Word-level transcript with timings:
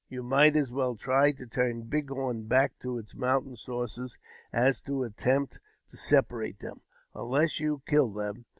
You 0.09 0.23
might 0.23 0.55
as 0.55 0.71
well 0.71 0.95
try 0.95 1.31
to 1.33 1.45
turn 1.45 1.83
Big 1.83 2.09
Horn 2.09 2.45
back 2.47 2.79
to 2.79 2.97
its 2.97 3.13
mountain 3.13 3.55
sources 3.55 4.17
as 4.51 4.81
to 4.81 5.03
attempt 5.03 5.59
to 5.89 5.95
separate 5.95 6.57
them, 6.57 6.81
unless 7.13 7.59
you 7.59 7.83
kill 7.85 8.11
them. 8.11 8.45